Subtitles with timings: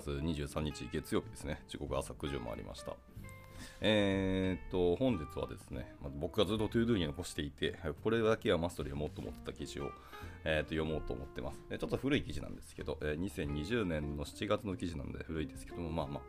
[0.00, 1.62] 月23日月曜日ですね。
[1.68, 2.94] 時刻朝9時を回りました。
[3.80, 9.90] えー、っと、本日はですね、ま僕がずっと ToDo に残していて、これだけはマストで読もうと思ってた記事を、
[10.44, 11.60] えー、っと読もうと思ってます。
[11.68, 16.22] ちょっと古い記事なんですけど、え2020年の7月の記事なんで古いですけども、まあまあ、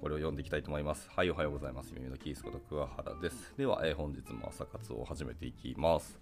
[0.00, 1.08] これを読んでいきたいと思います。
[1.14, 1.92] はい、おはようございます。
[1.94, 3.54] 耳のキースこと桑原です。
[3.56, 6.18] では、えー、本日も朝活を始めていきます。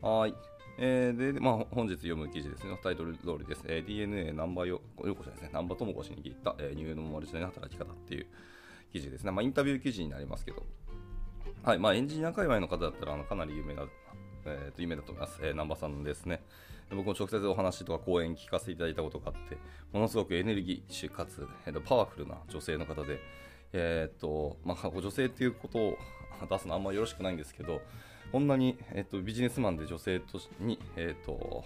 [0.00, 0.59] はい。
[0.82, 3.62] えー、で、まあ、本日読む記事ですね、タイトル通りです。
[3.66, 8.26] えー、DNA ナンバーよ、よこしですね、ナンバーともこしに聞いた、えー、ニューノーマル時代の働き方っていう
[8.90, 9.30] 記事ですね。
[9.30, 10.62] まあ、インタビュー記事になりますけど、
[11.64, 13.82] はい、まあ、エンジニア界隈の方だったら、あのかなり有名な、
[14.46, 15.38] えー、と有名だと思います。
[15.42, 16.42] えー、南波さんですね。
[16.88, 19.58] 僕も直接お話とか講演聞かせていただいたことがあって、
[19.92, 23.20] ものすごくエネルギッシュかつ、えー、パワフルな女性の方で、
[23.74, 25.98] えーとまあ、女性っていうことを
[26.48, 27.82] 出すのはあんまりよろしくないんですけど、
[28.32, 31.64] こんなに、えっと、ビジネスマンで女性とに、えーと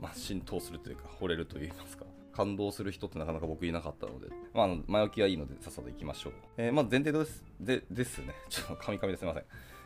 [0.00, 6.32] まあ、浸透するというか、惚れるといいますか、感動する人ってなかなか僕いなかったので、まあ、前置きはいいので、さっさと行きましょう。
[6.56, 9.44] えー、まず前提ですでですね、ちょっとカミカミですみません。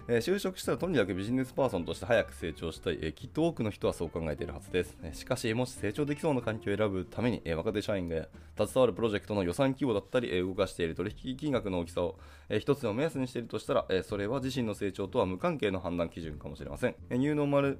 [0.09, 4.97] えー、就職したらとにかくビジネスパーソンとして早く成長したい、えー、きっと多くの人はそう考えているはずです。
[5.03, 16.97] えしかし、もし成長できそうな環境を選ぶために、え若手社員が携わるプロジェクトの予算規模だったり、え動かしている取引金額の大きさを、え一つの目安にしているとしたら、えそれは自身の成長とは無関係の判断基準かもしれません。
[17.11, 17.79] えニューノーマル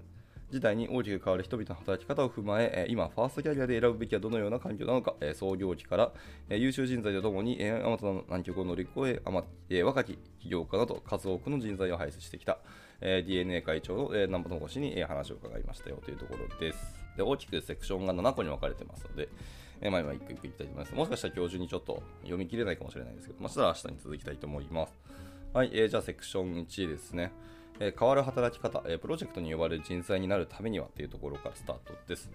[0.53, 6.13] 時代に大きく変わる人々の働き方を踏まえ、今、ファーストキャリアで選ぶべきはどのような環境なのか、創業期から
[6.51, 9.23] 優秀人材とともに、あまたの難局を乗り越
[9.71, 12.59] え、若き起業家など数多くの人材を輩出してきた、
[13.01, 17.03] DNA 会長の南波智子氏に話を伺いましたよというところです。
[17.17, 19.29] で大きくセクションが7個に分かれてますので、
[19.81, 20.95] えー、まあ今一個一個いきたいと思います。
[20.95, 24.99] もしかしたら今日中にちょっと読み切れないかもしれないですけど、まあ、したら明日に続きたいと思います。
[25.53, 27.33] はい、えー、じゃあセクション1ですね。
[27.85, 32.31] え変わる働き方、えプロジェクトに呼ばれる人材になるためにはというところからスタートです。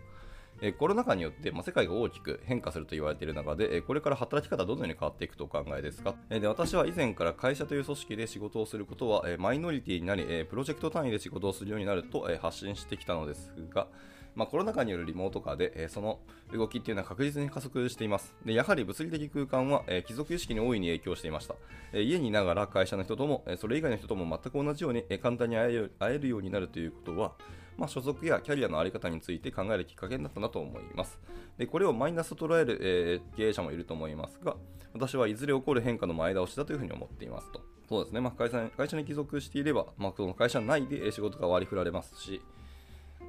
[0.60, 13.88] えコロナ禍によって、まあ、世界が大きく変化すると言われている中で、えこれから働き方はどのように変わっていくとお考えですか、えで私は以前から会社という組織で仕事をすることは、えマイノリティになり、えプロジェクト単位で仕事をするようになると、え発信してきたのですが、
[14.38, 16.20] まあ、コロナ禍によるリモート化で、えその
[16.54, 18.36] 動きっていうのは確実に加速しています。
[18.46, 21.56] でやはり物理的空間は、え貴族意識に大いに影響していました。
[21.92, 27.34] え家にいながら会社の人とも、えそれ以外の人とも全く同じように、え簡単に会え会えるようになるということは、
[27.78, 31.20] まあ、所属やキャリアの在り方について考えるきっかけになったなと思います。
[31.58, 34.56] でこれをマイナスと捉える、えー、経営者もいると思いますが、
[34.94, 37.62] 私はいずれ起こる変化の前倒しだというふうに思っていますと。
[37.90, 42.42] そうですね、まあ、会社会社に帰属していれば、まあ、その会社内で仕事が割り振られますし、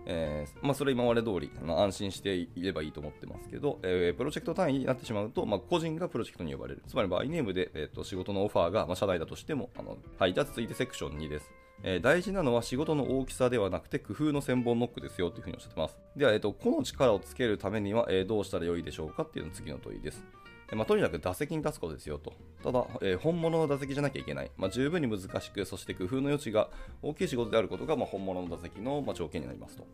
[0.08, 6.82] えー、まあ、それ今まで通りあ安心していればいいと思ってますけど、えー、プロジェクト単位になってしまうと、まあ、個人がプロジェクトに呼ばれる。
[6.88, 11.52] つまり、バイネームで、えーと、仕事のオファーが、まあ、社内だとしても、あのはい、じゃあ続いてセクション2です。
[11.82, 15.96] えー、大事なのは仕事の大きさではなくて工夫の千本ノックですよというふうにおっしゃってます。
[16.16, 20.24] では、えーと、個の力をつけるためには、えー、どうしたらよいでしょうかっていうの次の問いです。
[20.72, 22.34] まあ、とにかく打席に立つことですよと。
[22.62, 24.50] ただ、えー、本物の打席じゃなきゃいけない。
[24.56, 26.68] まあ、十分に難しく、そして工夫の余地が
[27.02, 29.86] 大きい仕事であることが、まあ、本物の打席の、ま条件になりますと。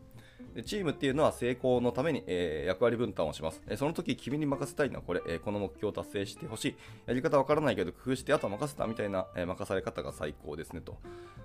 [0.55, 6.77] でチームっていうのは成功のために、えー、役割分担をします、えー、その時君に任せたいのはこれ、えー、この目標を達成してほしい。
[7.06, 10.97] やり方わからないけど工夫してあとは任せたみたいな、え任され方が最高ですねと。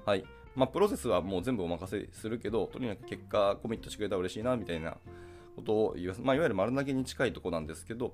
[0.05, 0.23] はい。
[0.55, 4.97] まあ、プロセスはもう全部お任せするけど、とにかく結果コミットしてくれたら嬉しいなみたいな
[5.55, 6.21] ことを言います。
[6.21, 8.13] まあ、いわゆる丸投げに近いとこなんですけど、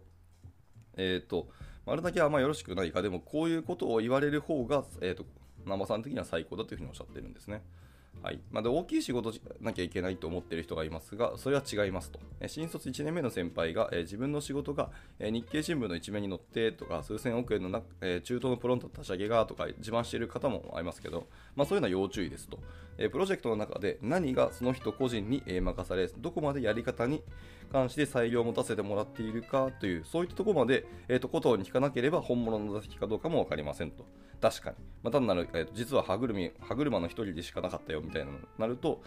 [0.98, 1.48] えっ、と、
[1.86, 5.26] 丸投げはあんまよろしくないか、でもこういうことを言われる方が、えっ、と、
[5.66, 7.62] 南波さん的には最高だというふうにおっしゃってるんですね。
[8.22, 12.20] はいまあ、で大きい仕事じゃなきゃいけないと思っている人がいますが、それは違いますと。
[12.48, 14.90] 新卒1年目の先輩が、え自分の仕事が、
[15.20, 22.60] え日経新聞の一面に載ってとか、数千億円のな、え中東のプロント立ち上げがとか自慢している方もありますけど、まあ、そういうのは要注意ですと。
[22.98, 27.24] プロジェクトの中で何がその人個人に、任され、どこまでやり方に
[27.72, 34.06] 関して裁量を持たせてもらっているかという、そういったところまで、えーと、ことに聞かなければ本物の座席かどうかも分かりませんと。
[34.42, 34.76] 確かに。
[35.04, 39.02] まあ、単なる、えー、実は歯車歯車の一人でしかなかったよみたいなのになると、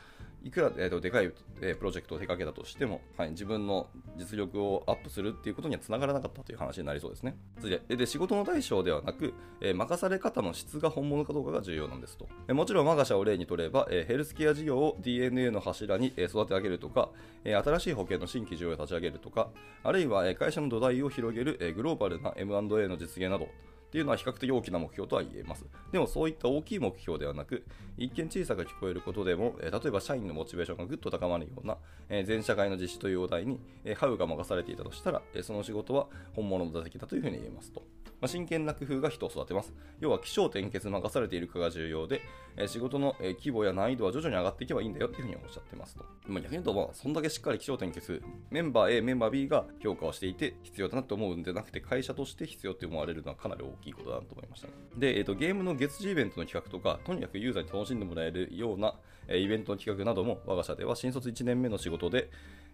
[0.48, 1.30] いくら、えーと、でかい、
[1.60, 7.36] えー、プロジェクトを手掛けたとしても、はい、自分の実力をアップするっていうことにはつながらなかったという話になりそうですね。
[7.60, 12.28] 次で仕事の対象ではなく、えー、任され方の質が本物かどうかが重要なんですと。
[12.48, 17.10] え、もちろん我が社を例にとれば、え、ヘルスケア事業を DNA の柱に育て上げるとか、
[17.44, 19.50] え、新しい保険の新規事業を立ち上げるとか、
[19.82, 23.48] あるいは会社の土台を広げるえグローバルな M&A の実現など、
[23.88, 25.64] っていうのは比較的大きな目標とは言えます。
[25.90, 27.64] でもそういった大きい目標ではなく、
[27.96, 31.78] 一見小さく聞こえることでも、例えば社員のモチベーションがぐっと高まるような、
[32.24, 33.58] 全社会の実施というお題に、
[33.96, 37.82] ハウが任されていたとしたら、その仕事は本物の座席だというふうに言えますと。
[38.20, 39.72] まあ、真剣な工夫が人を育てます。
[40.00, 42.20] 要は、気象転結任されているかが重要で、
[42.66, 46.04] 仕事の、規模や難易度は徐々に上がっていけばいいんだよっていうふうにおっしゃってますと。
[46.26, 48.20] まあ、逆に言うと、まあ、そんだけしっかり気象転結、
[48.50, 54.74] メンバー A、メンバー B が評価をしていて必要だなと思うんでなくて、会社として必要って思われるのはかなり大きいことだなと思いましたね。
[54.96, 58.94] で、えーと、ゲームの月次イベントの企画とか、とにかくユーザーに楽しんでもらえるような、
[59.26, 62.30] えー、イベントの企画なども、我が社では新卒1年目の仕事で、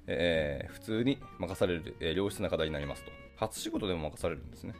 [0.06, 3.12] えー、普通に任される、えー、良質な課題になりますと。
[3.36, 4.74] 初仕事でも任されるんですね。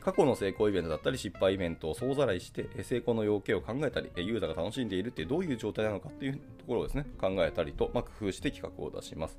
[0.00, 9.38] 過去の成功イベントだったり失敗イベントを総ざらいして成功の要件を考えたりユーザーが楽しんでいるってどういう状態なのかっていうところをですね考えたりと、まあ、工夫して企画を出します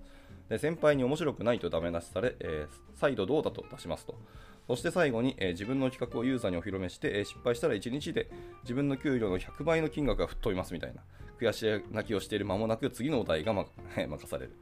[0.49, 4.15] で先輩に面白くないとダメ出しされ、えー、再度どうだと出しますと
[4.67, 8.29] そして最後に、えー、自分の企画をユーザーにお披露目して、えー、失敗したら1日で
[8.63, 11.01] 自分の給料の100倍の金額が吹っ飛びますみたいな
[11.39, 13.65] 悔し泣きをしている間もなく次のお題が、ま、
[13.95, 14.53] 任される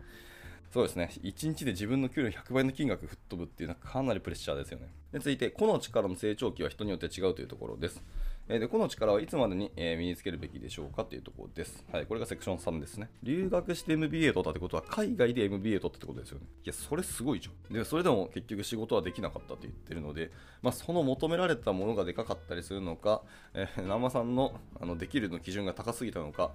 [0.72, 1.12] そうですね。
[1.22, 4.88] 1日で自分の給料100倍の金額吹っ飛ぶっていうのはかなりプレッシャーですよね。
[5.12, 8.02] で続いて、個の力の成長期は人によって違うというところです。
[8.48, 11.86] えで、個の力はいつまでに、え身につけるべきでしょうかというところです。
[11.92, 13.10] はい、これがセクション3ですね。
[13.24, 16.46] 留学して MBA 取ったってことは、海外で MBA 取ったってことですよね。
[16.64, 17.74] いや、それすごいじゃん。
[17.74, 23.22] で、それでも結局仕事はできなかったって言ってるので、まあ、その求められたものがでかかったりするのか、
[23.54, 26.52] えー、南波さんのあのできるの基準が高すぎたのか、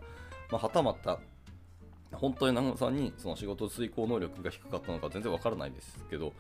[0.51, 1.19] まあ、はたまた、
[2.13, 6.33] 本当に長野さんにその仕事遂行能力が低かったのか全然わからないですけど、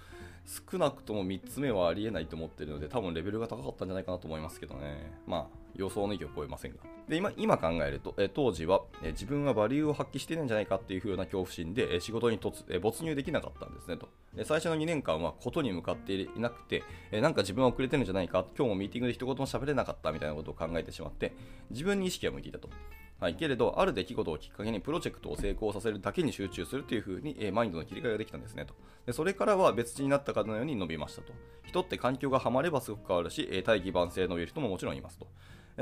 [0.46, 5.12] 少なくとも3つ目はありえないと思ってるので、多分レベルが高かったんじゃないかなと思いますけどね。
[5.26, 6.78] まあ、予想の域を超えませんが。
[7.08, 14.08] で、今、今考えると、え当時はえ自分はバリューを発揮してないんじゃないかっていう風な恐怖心でえ仕事に突え没入できなかったんですねと。
[14.44, 21.34] 最初の2年間はことに向かっていなくて、えなんか自分は遅れてるんじゃないか、今日もミーティングで一言も喋れなかったみたいなことを考えてしまって、
[21.70, 22.68] 自分に意識が向いていたと。
[23.18, 28.74] はい、けれど、ある出来事をきっかけにプロジェクトを成功させるだけに集中するというふうに、えー、マインドの切り替えができたんですねと
[29.06, 29.14] で。
[29.14, 31.32] それからは別人になったかのように伸びましたと。
[31.64, 35.26] 人って環境がハマればすごく変わるし、えー、大器晩成の言える人ももちろんいますと。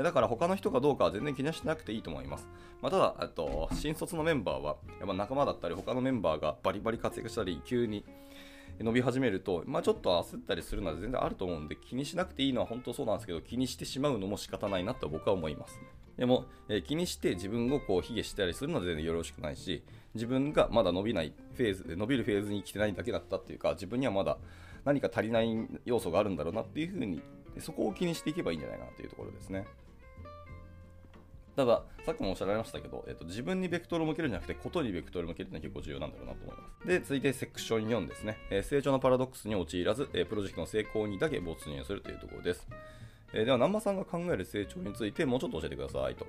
[0.01, 2.47] だから他の人がどうかは全然気にしなくていいと思います。
[2.81, 8.05] まあ、ただ、と新卒のメンバーは、やっぱ仲間だったり他のメンバーがバリバリ活躍したり、急に
[8.79, 15.77] 伸び始めると、まあ、ちょっと焦ったりするのは全然あると思うんで、気にしなくていいのは本当そうなんですけど、気にしてしまうのも仕方ないなと僕は思います。
[15.77, 19.83] ねでも、えー、気にして自分をこう卑下したりするのは全然よろしくないし、
[20.13, 24.37] 自分がまだ伸びないフェーズ、伸びるフェーズに来てないだけだったっていうか、自分にはまだ
[24.85, 25.49] 何か足りない
[25.83, 27.21] 要素があるんだろうなっていうふうに、
[27.59, 29.65] そこを気にしていけばいいんじゃないかなというところですね。
[31.55, 36.87] ただ、さっきもおっしゃられましたけど、えっと、自分にベクトルを向けるんじゃなくて、ことにベクトルを向けるのは結構重要なんだろうなと思います。
[36.87, 38.37] で、続いてセクション4ですね。
[38.49, 42.67] えー、成長のパラドックスに陥らず、えー、プロジェクトの成功にだけ没入するというところです。
[43.35, 46.25] えー、では、南波さんが考える成長についてもうちょっと教えてくださいと。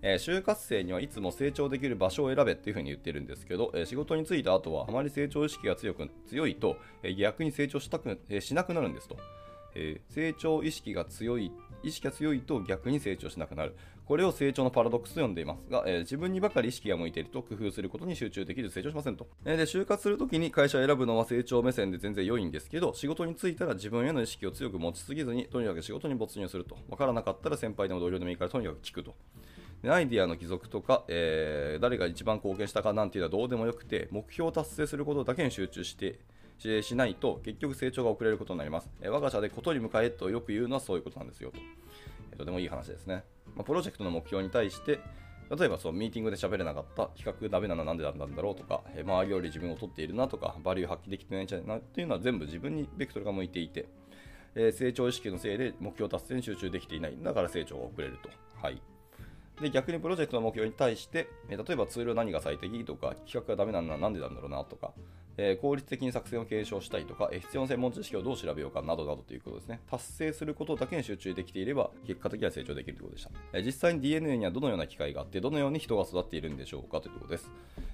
[0.00, 9.16] えー、就活生にはいつも成長できる場所を選べっていうふうに言ってるんですけど、えー、仕事に就いた後はあまり成長意識が強く強いと、えー、逆に成長したく、えしなくなるんですと、
[9.76, 11.52] え成長意識が強い
[11.84, 13.76] 意識が強いと逆に成長しなくなる。
[14.04, 19.28] これを成長のパラドックスと呼んでいますが、えー、自分にばかり意識が向いていると工夫することに集中できず成長しませんと。
[19.44, 26.76] えー、で、就活するときに会社を選ぶのは成長目線で全然良いんですけど、仕事に就いたら自分への意識を強く持ちすぎずに、とにかく仕事に没入すると。
[26.88, 29.14] わからなかったら先輩でも同僚でもいいからとにかく聞くと。
[29.82, 36.20] でアイディアの帰属とか、えー、誰が一番貢献したかなんていうのはどうでもよくて、目標を達成することだけに集中して
[36.82, 38.88] しないと結局成長が遅れることになります。
[39.00, 41.58] え、我が社でことに向かえとよく言うのはそういうことなんですよと。
[42.36, 43.24] とてもいい話ですね。
[43.56, 45.00] まあ、プロジェクトの目標に対して、
[45.54, 53.86] 例えばそうミーティングで喋れなかった、企画ダメなのはなんでなんだろうとか、え、周りより自分を取っているなとか、バリュー発揮できてないんじゃないなっていうのは全部自分にベクトルが向いていて、
[54.54, 57.18] えー、成長意識のせいで目標達成に集中できていない。
[57.22, 58.30] だから成長が遅れると。
[58.60, 58.80] はい。
[59.60, 64.92] で逆にプロジェクトの目標に対して、え例えばツールは何が最適とか、企画がダメなのはなんでなんだろうなとか、
[65.36, 69.80] えー、効率的に作戦を継承したいとか、必要な専門知識をどう調べようかなどなどということですね。
[69.90, 73.30] 達成することだけに集中できていれば、結果的には成長できるということでした。
[73.52, 77.50] えー、実際に DNA にはどのような機会があって、どのように人が育っているんでしょうかということです。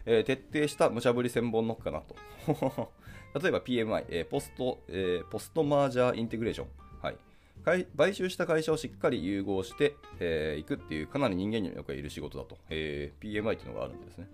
[0.07, 2.17] え徹底した無茶ぶり千本ノックかなと。
[3.41, 6.69] 例えば PMI、えポスト、えポストマージャーインテグレーション。
[7.03, 7.87] はい。
[7.97, 14.29] 買収した会社をしっかり融合してい、えー、くっていうかなり人間によくいる仕事だと、えー、PMI というのがあるんですね。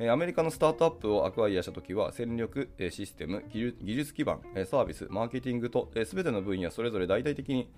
[0.00, 7.68] アメリカのスタートアップをアクアイアしたときは、戦力、システム、技術基盤、サービス、マーケティングと、すべての分野それぞれ大々的に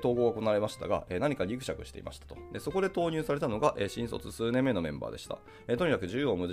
[0.00, 2.36] 統合が行われましたが、何かギクシャクしていましたと。
[2.52, 5.38] でそこで投入されたのが、新卒数年目のメンバーでした。
[5.78, 6.46] とにかく縦横無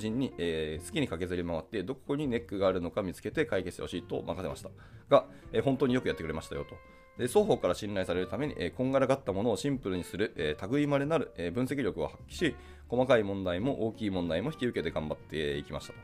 [0.00, 4.70] 尽に、好きに駆けずり回って、どこにネックがあるのか見つけて解決してほしいと任せました。
[5.08, 5.26] が、
[5.62, 6.74] 本当によくやってくれましたよと。
[7.18, 12.56] で双方から信頼されるために、えこんがらがったものをシンプルにする、えー類まれなる、え分析力を発揮し、
[12.88, 15.98] 細かい問題も大きい問題も引き受けて頑張っていきましたと。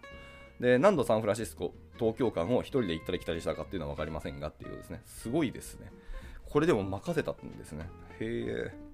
[0.60, 5.00] で何度サンフランシスコ東京間を1人で行ったり来たりしたかっていうのは分かりませんがっていうですね。
[5.06, 5.90] すごいですね。
[6.44, 7.88] これでも任せたんですね。
[8.20, 8.90] へえ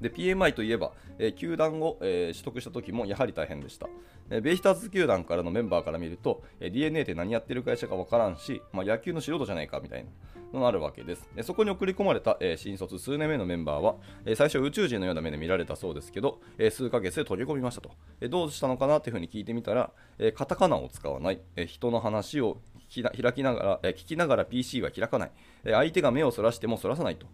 [0.00, 3.88] で PMI といえば、えー球団を、えー取得した時もやはり大変でした、
[4.30, 10.10] えーベイスターズ球団からのメンバーから見ると、え DNA って何やってる会社か分からんし、まあ、野球の素人じゃないかみたいな。
[10.52, 11.28] のがあるわけです。
[11.34, 17.90] でそこに送り込まれた、えー新卒数年目のメンバーは、えー最初宇宙人のような目で見られたそうですけど、えー数ヶ月で取り込みましたと、
[18.20, 22.58] えどうしたのかなっていうふうに聞いてみたら、えカタカナを使わない、え人の話を
[22.90, 25.30] 聞きな開きながら、え聞きながら PC は開かない、
[25.64, 27.26] え相手が目をそらしてもそらさないと、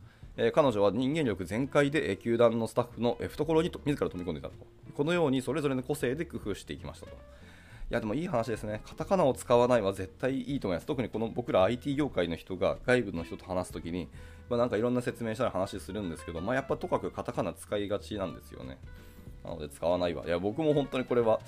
[0.53, 4.55] 彼女は人間力全開で、球団のスタッフの、懐にと自ら飛び込んでいたと。
[4.95, 7.17] このようにそれぞれの個性で工夫していきましたと。
[7.91, 8.83] いやでもいい話ですね。
[8.87, 10.87] カタカナを使わないは絶対いいと思います。
[10.87, 14.09] 特にこの僕ら IT 業界の人が外部の人と話すときに、
[14.51, 18.77] まあ、なんかいろんな説明したら話するんですけど、まあ、やっぱとかくカタカナ使いがちなんですよね。
[19.43, 20.27] なので使わないわ。
[20.27, 21.41] いや僕も本当にこれは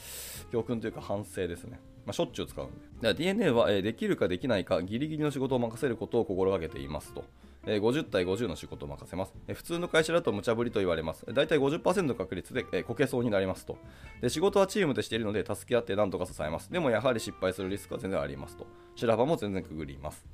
[0.50, 1.78] 教訓というか反省ですね。
[2.06, 3.12] まあ、しょっちゅう使うんで。
[3.12, 7.25] DNA は、えできるかできないかギリギリの仕事を任せることを心がけていますと。
[7.67, 11.26] え50対50の仕事を任せます、え普通の会社だと無茶ぶりと言われます。
[11.33, 13.76] だいたい50%の確率で、えこけそうになりますと
[14.21, 14.29] で。
[14.29, 16.73] 仕事はチームでしているので助け合って何とか支えます。
[16.73, 18.67] でもやはり失敗するリスクは全然ありますと。
[18.95, 20.25] 修羅場も全然くぐります。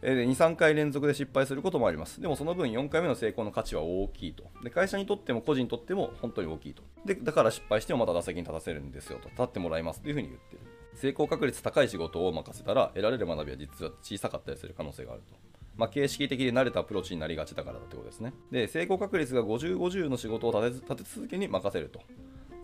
[0.00, 2.20] で2、3回連続で失敗することもあります。
[2.20, 4.44] でもその分4回目の成功の価値は大きいと。
[4.64, 6.82] で会社にとっても個人にとっても本当に大きいと。
[7.04, 9.28] でだから失敗してもまた打席に立たせるんですよと。
[9.28, 10.60] 立ってもらいますというふうに言ってる。
[10.94, 15.49] 成功確率高い仕事を任せたら得られる学びは実は小さかったりする可能性があると。
[15.80, 18.34] まあ、形式的で慣れたアプローチになりがちだからだってことですね。
[18.50, 22.02] で、成功確率が50、50の仕事を立て立て続けに任せると。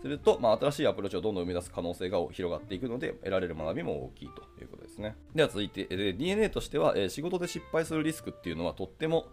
[0.03, 5.15] すると、まあ、新しいアプローチをどんどん生み出す可能性が広がっていくので、得られる学びも大きいということですね。
[5.33, 9.25] では続いて、DNA としては、えー仕事で失敗するリスクっていうのはとっても、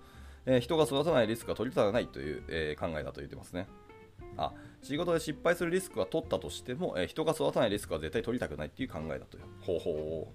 [0.46, 3.68] えー人が育たないリスクが取り立たないという、えー考えだと言ってますね。
[4.38, 10.32] あ仕事で失敗するリスクは取ったとしても、え人が育たないリスクは絶対取りたくないっていう考えだという方法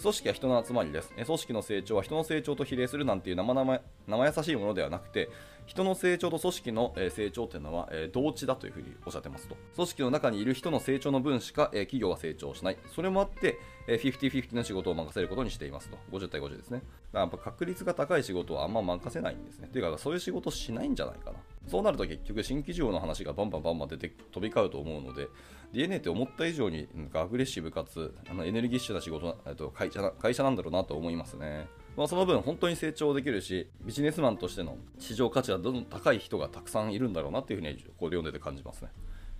[0.00, 1.12] 組織は人の集まりです。
[1.12, 5.28] 組織の成長は人の成長と比例するなんていう生々生優しいものではなくて、
[5.66, 9.56] 人の成長と組織の成長というのは同値だというふうにおっしゃってますと。
[9.74, 12.78] 組織の中にいる人の成長の分しか企業は成長しない。
[12.94, 15.98] それもあって、50-50の仕事を任せることにしていますと。
[16.10, 16.78] 50対50ですね。
[16.78, 19.68] だからやっぱ確率が高い仕事はあんま任せないんですね。
[19.72, 21.38] というか、そういう仕事しないんじゃないかな。
[21.68, 25.28] そうなると結局新規事業の話がバンバンバンバン出て飛び交うと思うので
[25.72, 31.66] DNA って思った以上になんかアグレッシブかつあのエネルギッシュな仕事えっと会社な会社なんだろうなと思いますね。
[31.96, 38.88] まあ、その分本当に成長できるしビジネスマンとしての市場価値はどんどん高い人がたくさんいるんだろうなっていうふうにここで読んでて感じますね。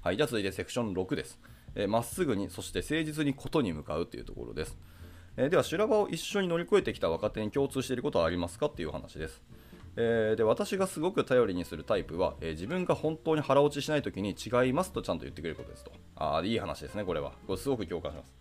[0.02, 1.38] はい、じゃあ続いてセクション6です。
[1.74, 4.76] えーまっすぐにそして誠実にことに向かうというところです。
[5.36, 9.42] えーでは修羅場を一緒に乗り越えてきた若手に共通していることはありますかっていう話です。
[9.96, 15.92] えーで私がすごく頼りにするタイプは、えー自分が本当に腹落ちしないときに違いますとちゃんと言ってくれることですと。
[16.16, 17.32] ああ、いい話ですね、これは。
[17.46, 18.32] これすごく共感します。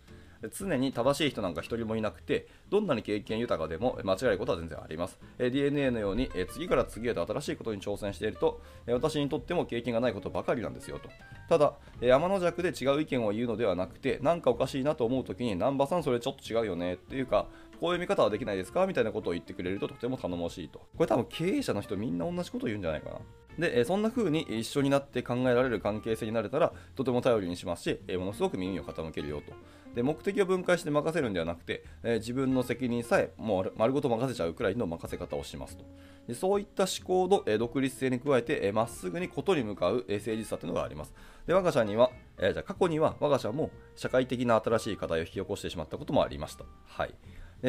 [0.50, 5.18] 常に正しい人なんか一人もいなくて、どんなに経験豊かでも間違えることは全然あります。
[5.38, 11.10] え DNA のように、え次から次へと新しいことに挑戦していると、え私にとっても経験がないことばかりなんですよと。
[11.48, 17.46] ただ、え山の弱で違う意見を言うのではなくて、なんかおかしいなと思うときに、南波さんそれちょっと違うよねっていうか、
[17.82, 20.78] こういう見方はできないですかみたいなことを言ってくれるととても頼もしいと。
[20.96, 23.18] これ多分経営者の人みんな同じこと言うんじゃないかな。
[23.58, 29.52] で、そんな風に一緒になって考えられる関係性になれたら、とても頼りにしますし、ものすごく耳を傾けるよと。
[29.96, 35.84] で、目的を分解して任せるんではなくて、自分の責任さえもう丸ごと任せちゃうくらいの任せ方をしますと。
[36.28, 41.12] でそういった思考の、独立性に加えて、まっすぐにことに向かう、誠実さというのがあります。
[41.48, 46.64] で、我が社には、えーじゃあ過去には我が社も社会的な新しい課題を引き起こしてしまったこともありました。
[46.86, 47.14] はい。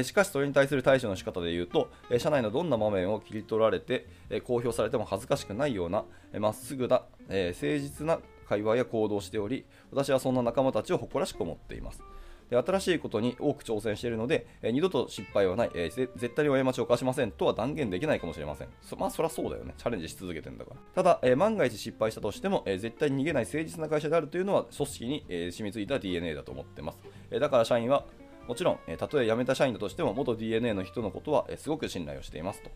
[0.02, 4.08] しかしそれに対する対処の仕方で言うと、社内のどんな場面を切り取られて、
[4.44, 6.06] 公表されても恥ずかしくないような
[6.40, 12.02] ま、っすぐな、誠実な会話や行動をしており私はそんな仲間たちを誇らしく思っています。
[12.50, 18.68] で新しいことに多く挑戦しているので、え二度と失敗はない、え絶対に過ちを犯しませんとは断言できないかもしれません。
[18.82, 19.74] そまあそりゃそうだよね。
[19.78, 20.78] チャレンジし続けてんだから。
[20.94, 27.00] ただ、え万が一失敗したとしても、え絶対に逃げない誠実な会社であるというのは組織に、え染みついた DNA だと思ってます、
[27.32, 28.06] えだから社員は
[28.48, 32.72] もちろん、えたとえ辞めた社員だとしても元 DNA の人のことは、えすごく信頼をしていますと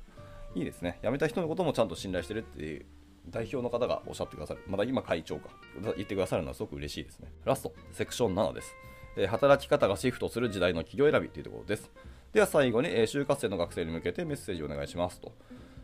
[0.56, 2.86] いいですね辞めた人のこともちゃんと信頼してるっていう
[3.30, 4.62] 代表の方がおっしゃってくださる。
[4.68, 5.50] まだ今会長か。
[5.96, 7.32] 言ってくださるのはすごく嬉しいですね。
[7.46, 8.74] ラスト、セクション7です。
[9.18, 11.92] え働き方がシフトする時代の企業選びというところです。
[12.34, 15.34] では最後に、え就活生の学生に向けてメッセージをお願いしますと。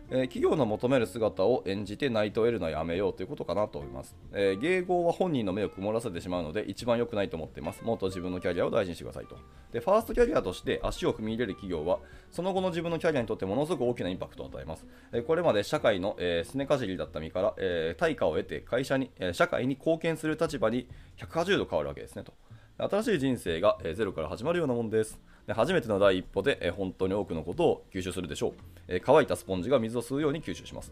[0.09, 4.15] え、企業の求める姿を演じてナイトを得るのはやめようということかなと思います。
[4.33, 7.83] えー、迎合は本人の目を曇らせてしまうので一番良くないと思っています。
[7.83, 9.37] もっと自分のキャリアを大事にしてくださいと。
[9.71, 11.99] で、ファーストキャリアとして足を踏み入れる企業は、
[12.31, 14.85] その後の自分のキャリアにとってものすごく大きなインパクトを与えます。
[15.13, 22.33] え、これまで社会の、えー、すねかじりだった身から、えー、対価を得て会社に、え、社会に貢献する立場に180度変わるわけですねと。
[22.77, 25.19] 新しい人生が、ゼロから始まるようなもんです。
[25.45, 28.53] で初めての第一歩で、本当に多くのことを吸収するでしょ
[28.89, 30.91] う、乾いたスポンジが水を吸うように吸収します。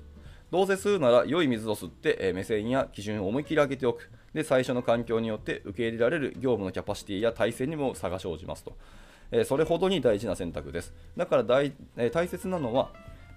[0.52, 4.10] どうせ吸うなら良い水を吸って、目線や基準を思い切り上げておく。
[4.34, 8.76] で最初の環境によって受け入れられる業務のキャパシティや体制にも差が生じますと、
[9.46, 10.94] それほどに大事な選択です。
[11.18, 11.74] だから大,、
[12.12, 12.92] 大切なのは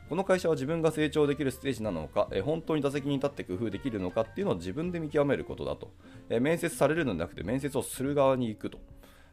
[0.08, 5.90] この会社は自分が成長できるステージなのか、え本当に打席に立って工夫できるのかっていうのを自分で見極めることだと、
[6.28, 8.78] え面接されるのではなくて面接をする側に行くと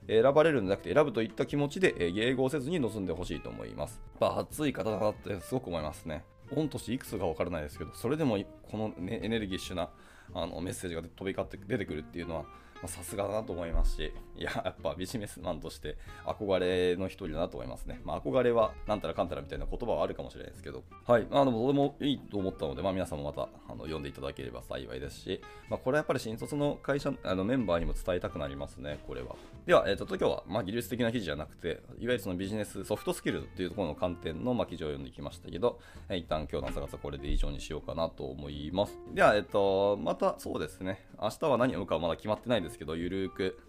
[0.07, 4.01] 選ばれるんじゃなくて選ぶといった気持ちで迎合せずに臨んでほしいと思います。
[4.19, 6.23] まあ、熱い方だなってすごく思いますね。
[6.53, 8.37] 御年いくつか分からないですけど、それでも
[8.69, 9.89] この、ね、エネルギッシュな
[10.33, 12.45] あのメッセージが飛び交って出てくるっていうのは、
[12.87, 18.01] さすがだなと思いますし、いや、やっぱビジネスマンとして憧れの一人だなと思いますね。
[18.03, 21.27] まあ、憧れはなんたらかんたらみたいな言葉はあるかもしれないですけど、はい。
[21.29, 29.35] まあの、とてもいいと思ったので、まあ、皆さんもまたあの読んでいただければ幸いですし、まあ、これはやっぱり新卒の会社、あのメンバーにも伝えたくなりますね、これは。
[29.65, 38.97] では、えっ、ー、と、今日は、まあ、技術的な記事じゃなくて、いわゆるそのビジネス、ソフトスキルっていうところの観点の、まあ、記事を読んできましたけど、えー、一旦今日の朝方これで以上にしようかなと思います。
[39.13, 43.59] では、えっ、ー、と、またそうですね、明日は何読むかはまだ決まってないですですけど、ゆるーく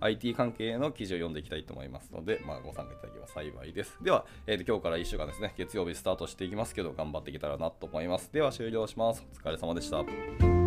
[0.00, 3.98] IT 関係の記事を読んでいきたいと思いますので、まあ、ご参加いただければ幸いです。
[4.02, 8.32] では、えー、と今日から1週間ですね、月曜日スタートしていきますけど、頑張っていけたらなと思います。
[8.32, 9.24] では、終了します。
[9.32, 10.65] お疲れ様でした。